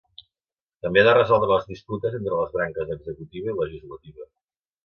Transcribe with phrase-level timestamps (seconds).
[0.85, 4.31] També ha de resoldre les disputes entre les branques executiva i legislativa.